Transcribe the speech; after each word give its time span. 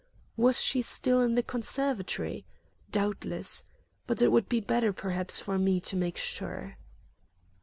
Was 0.35 0.59
she 0.59 0.81
still 0.81 1.21
in 1.21 1.35
the 1.35 1.43
conservatory? 1.43 2.43
Doubtless. 2.91 3.65
But 4.07 4.19
it 4.19 4.29
would 4.31 4.49
be 4.49 4.59
better 4.59 4.91
perhaps 4.91 5.39
for 5.39 5.59
me 5.59 5.79
to 5.81 5.95
make 5.95 6.17
sure. 6.17 6.77